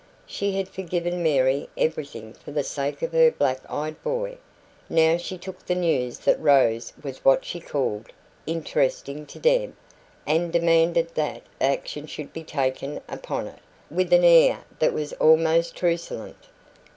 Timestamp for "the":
2.49-2.63, 5.63-5.75